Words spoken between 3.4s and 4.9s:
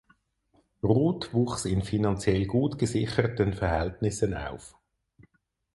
Verhältnissen auf.